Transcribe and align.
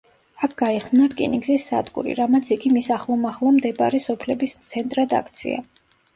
აქ 0.45 0.53
გაიხსნა 0.59 1.03
რკინიგზის 1.11 1.65
სადგური, 1.71 2.15
რამაც 2.21 2.49
იგი 2.57 2.73
მის 2.79 2.89
ახლომახლო 2.97 3.53
მდებარე 3.59 4.03
სოფლების 4.09 4.59
ცენტრად 4.73 5.17
აქცია. 5.23 5.63